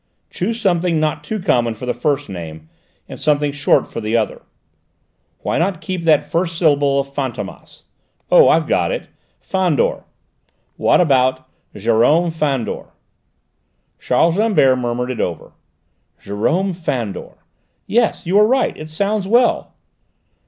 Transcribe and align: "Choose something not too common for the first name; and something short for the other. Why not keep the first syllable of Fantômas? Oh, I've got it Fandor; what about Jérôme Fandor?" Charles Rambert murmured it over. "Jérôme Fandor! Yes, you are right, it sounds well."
"Choose 0.31 0.59
something 0.59 0.99
not 0.99 1.23
too 1.23 1.39
common 1.39 1.75
for 1.75 1.85
the 1.85 1.93
first 1.93 2.27
name; 2.27 2.67
and 3.07 3.19
something 3.19 3.51
short 3.51 3.85
for 3.85 4.01
the 4.01 4.17
other. 4.17 4.41
Why 5.41 5.59
not 5.59 5.79
keep 5.79 6.05
the 6.05 6.17
first 6.17 6.57
syllable 6.57 7.01
of 7.01 7.09
Fantômas? 7.13 7.83
Oh, 8.31 8.49
I've 8.49 8.65
got 8.65 8.91
it 8.91 9.09
Fandor; 9.39 10.05
what 10.75 11.01
about 11.01 11.47
Jérôme 11.75 12.33
Fandor?" 12.33 12.85
Charles 13.99 14.39
Rambert 14.39 14.79
murmured 14.79 15.11
it 15.11 15.21
over. 15.21 15.51
"Jérôme 16.25 16.75
Fandor! 16.75 17.37
Yes, 17.85 18.25
you 18.25 18.39
are 18.39 18.47
right, 18.47 18.75
it 18.75 18.89
sounds 18.89 19.27
well." 19.27 19.75